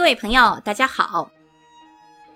[0.00, 1.30] 各位朋友，大家好。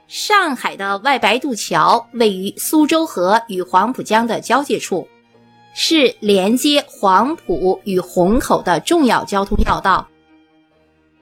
[0.06, 5.08] 上海的外白渡桥位于苏州河与黄浦江的交界处，
[5.74, 10.06] 是连接黄浦与虹口的重要交通要道。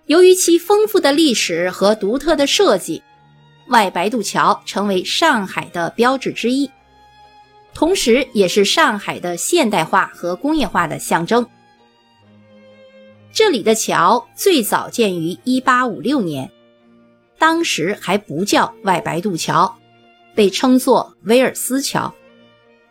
[0.06, 3.00] 由于其丰富的历史和独特的设计，
[3.68, 6.68] 外白渡桥成为上海的标志之一，
[7.72, 11.46] 同时也是上海的现代化和工业化的象征。
[13.34, 16.50] 这里的桥最早建于1856年，
[17.38, 19.74] 当时还不叫外白渡桥，
[20.34, 22.14] 被称作威尔斯桥，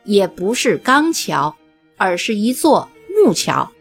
[0.03, 1.55] 也不是钢桥，
[1.95, 2.89] 而是一座
[3.23, 3.71] 木桥。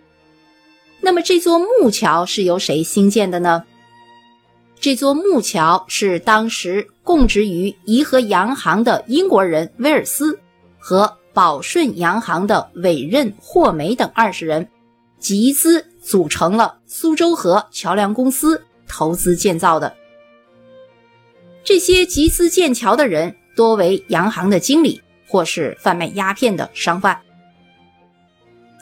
[1.01, 3.65] 那么这座木桥是由谁兴建的呢？
[4.79, 10.38] 这座木桥是当时供职于颐和洋行的英国人威尔斯
[10.79, 14.68] 和宝顺洋行的委任霍梅等二十人
[15.18, 15.87] 集资。
[16.00, 19.95] 组成了苏州河桥梁公司投资建造的。
[21.62, 27.21] 这些集资建桥的人多为洋行的经理或是贩卖鸦片的商贩。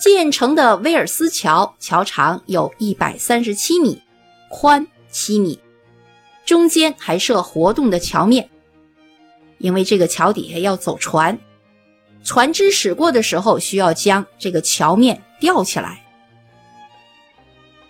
[0.00, 4.00] 建成的威尔斯桥桥长有一百三十七米，
[4.48, 5.58] 宽七米，
[6.46, 8.48] 中间还设活动的桥面。
[9.58, 11.36] 因为这个桥底下要走船，
[12.22, 16.00] 船只驶过的时候需要将这个桥面吊起来。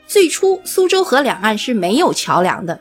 [0.08, 2.80] 最初，苏州河两岸是没有桥梁的，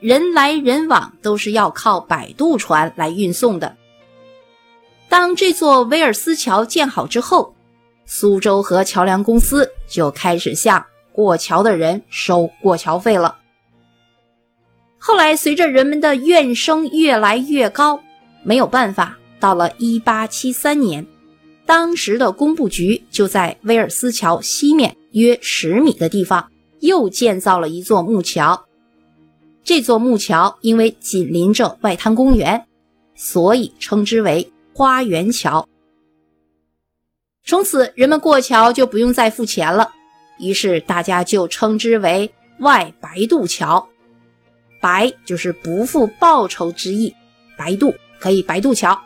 [0.00, 3.76] 人来人往都是要靠摆渡船来运送的。
[5.10, 7.54] 当这座威尔斯桥建好之后，
[8.06, 13.36] 苏州河桥梁公司就开始向过桥的人收过桥费了。
[14.98, 18.00] 后来，随着人们的怨声越来越高，
[18.42, 21.06] 没有办法，到了1873年，
[21.66, 26.48] 当时的工部局就在威尔斯桥西面约十米的地方。
[26.84, 28.66] 又建造了一座木桥，
[29.62, 32.66] 这座木桥因为紧邻着外滩公园，
[33.14, 35.66] 所以称之为花园桥。
[37.42, 39.90] 从此，人们过桥就不用再付钱了，
[40.38, 42.30] 于是大家就称之为
[42.60, 43.88] 外白渡桥。
[44.78, 47.14] 白就是不付报酬之意，
[47.56, 49.00] 白渡可以白渡桥。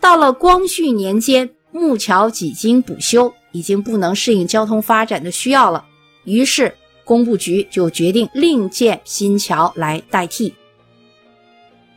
[0.00, 5.86] 到了光绪年间，木桥几经补修，已经不能适应交通发展的需要了。
[6.24, 6.74] 于是，
[7.04, 10.54] 工部局就决定另建新桥来代替。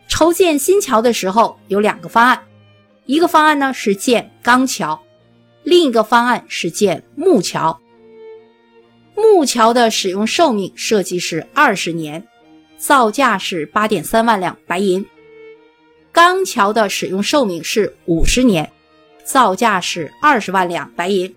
[0.07, 2.43] 筹建新桥的时候有两个方案，
[3.05, 5.01] 一个方案呢是建钢桥，
[5.63, 7.79] 另一个方案是建木桥。
[9.15, 12.25] 木桥的使用寿命设计是二十年，
[12.77, 15.03] 造价是八点三万两白银；
[16.11, 18.71] 钢桥的使用寿命是五十年，
[19.23, 21.33] 造价是二十万两白银。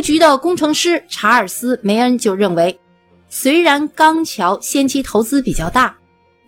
[0.00, 2.78] 局的工程师查尔斯·梅恩就认为，
[3.28, 5.96] 虽然钢桥先期投资比较大，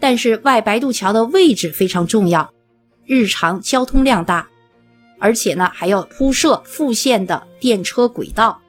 [0.00, 2.52] 但是外白渡桥的位置非常重要，
[3.06, 4.48] 日常交通量大，
[5.18, 8.60] 而且呢还要铺设复线的电车轨道，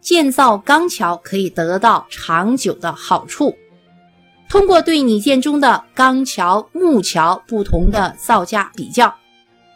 [0.00, 3.56] 建造钢桥可以得到长久的好处。
[4.48, 9.14] 通过对拟建中的钢桥、木桥不同的造价比较，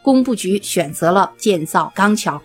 [0.03, 2.43] 工部局选择了建造钢桥。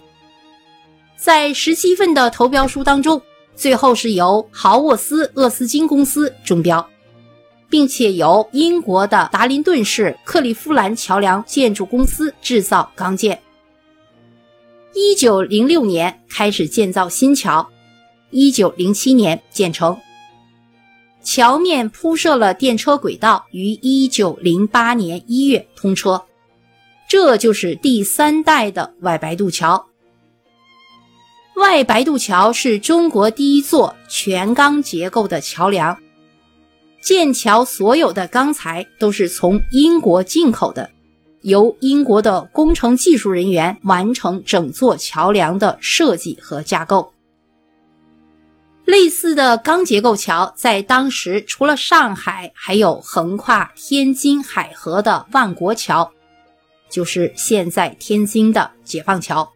[1.19, 3.21] 在十七份的投标书当中，
[3.53, 6.89] 最后是由豪沃斯厄斯金公司中标，
[7.69, 13.37] 并且由英国的达林顿市克利夫兰桥梁建筑公司制造钢件。
[14.93, 17.69] 一九零六年开始建造新桥，
[18.31, 19.97] 一九零七年建成。
[21.21, 26.23] 桥面铺设了电车轨道，于一九零八年一月通车。
[27.09, 29.88] 这就是第三代的外白渡桥。
[31.69, 35.95] 外白渡桥是中国第一座全钢结构的桥梁，
[36.99, 40.89] 建桥所有的钢材都是从英国进口的，
[41.41, 47.13] 由英国的工程技术人员完成整座桥梁的设计和架构。
[48.85, 56.11] 类似的钢结构桥在当时除了上海，还有横跨天津海河的万国桥，
[56.89, 59.47] 就是现在天津的解放桥。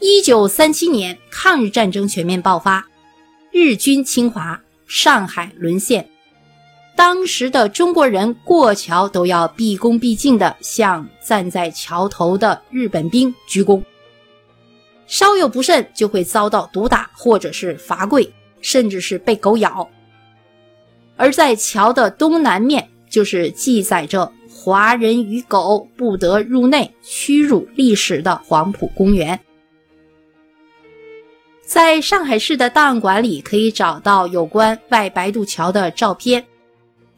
[0.00, 2.86] 一九三七年，抗日战争全面爆发，
[3.50, 6.08] 日军侵华，上海沦陷。
[6.94, 13.82] 当时的中国人过桥都要毕恭毕敬地向站在桥头的日本兵鞠躬，
[15.08, 19.88] 稍有不慎就会遭到毒打，或者是罚跪，甚至是被狗咬。
[21.16, 29.40] 而在桥的东南面，就是记载着“华人与狗不得入内”屈辱历史的黄埔公园。
[31.78, 36.44] 在上海市的档案馆里可以找到有关外白渡桥的照片，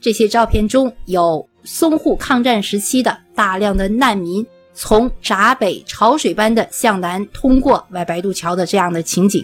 [0.02, 9.42] 这些照片中有淞沪抗战时期的大量的难民从闸北潮水般的向南通过外白渡桥的这样的情景，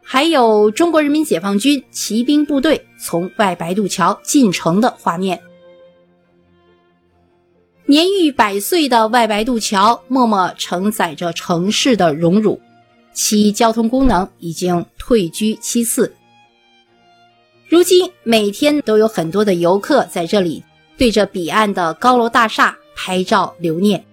[0.00, 5.42] 还有中国人民解放军骑兵部队从外白渡桥进城的画面。
[7.86, 12.60] 年逾百岁的外白渡桥默默承载着城市的荣辱。
[13.16, 16.14] 其交通功能已经退居其次。
[17.66, 20.62] 如今每天都有很多的游客在这里
[20.98, 24.04] 对着彼岸的高楼大厦拍照留念。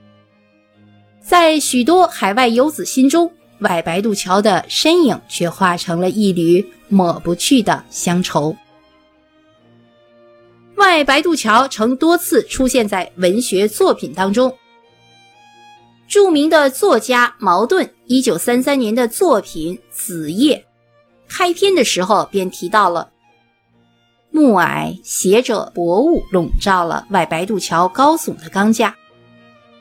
[1.21, 3.29] 在许多海外游子心中，
[3.59, 8.55] 外白渡桥的身影却化成了一缕抹不去的乡愁。
[10.75, 14.53] 外白渡桥曾多次出现在文学作品当中。
[16.07, 20.57] 著名的作家茅盾，一九三三年的作品《子夜》，
[21.27, 23.09] 开篇的时候便提到了
[24.29, 28.95] 暮霭携着薄雾笼罩了外白渡桥高耸的钢架，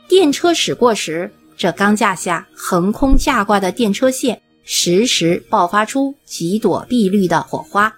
[0.08, 7.92] 电车驶过时，这钢架下横空架挂的电车线时时爆发出几朵碧绿的火花。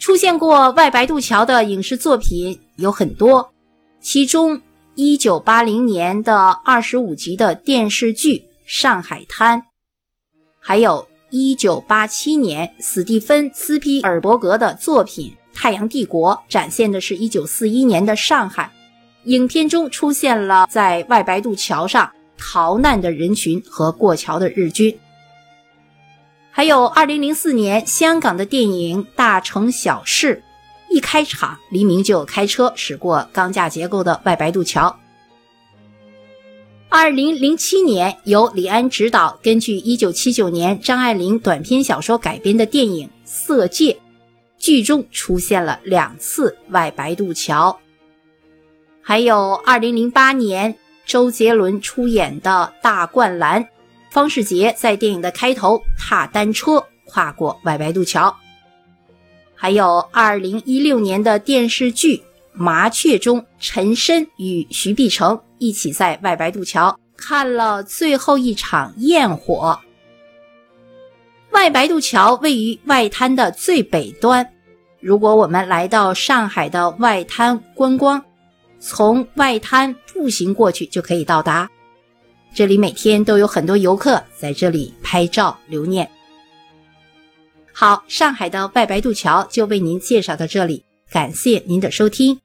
[0.00, 3.52] 出现过外白渡桥的影视作品有很多，
[4.00, 4.60] 其中。
[4.94, 8.36] 一九八零年的二十五集的电视剧
[8.66, 9.58] 《上海滩》，
[10.60, 18.70] 还有一九八七年史蒂芬斯皮尔伯格的作品《太阳帝国》，展现的是一九四一年的上海。
[19.24, 24.94] 影片中出现了在外白渡桥上逃难的人群和过桥的日军。
[26.50, 30.42] 还有二零零四年香港的电影《大城小事》。
[30.92, 34.94] 一开场，黎明就开车驶过钢架结构的外白渡桥。
[36.90, 43.92] 二零零七年，由李安执导、根据一九七九年张爱玲短篇小说改编的电影《色戒》，
[44.58, 47.80] 剧中出现了两次外白渡桥。
[49.00, 53.64] 还有二零零八年周杰伦出演的《大灌篮》，
[54.10, 58.36] 方世杰在电影的开头踏单车跨过外白渡桥。
[59.62, 62.16] 还有二零一六年的电视剧
[62.52, 69.78] 《麻雀》中，陈深与徐碧城一起在外白渡桥看了最后一场焰火。
[71.52, 74.44] 外白渡桥位于外滩的最北端，
[74.98, 78.20] 如果我们来到上海的外滩观光，
[78.80, 81.70] 从外滩步行过去就可以到达。
[82.52, 86.10] 这里每天都有很多游客在这里拍照留念。
[87.82, 92.38] 好，上海的外白渡桥就为您介绍到这里，感谢您的收听。